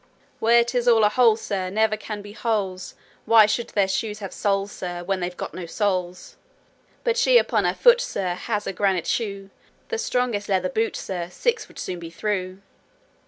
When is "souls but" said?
5.67-7.17